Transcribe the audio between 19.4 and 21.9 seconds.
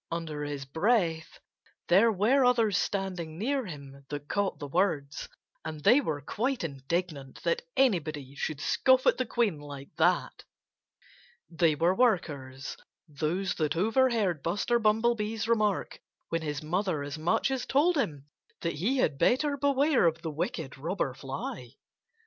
beware of the wicked Robber Fly.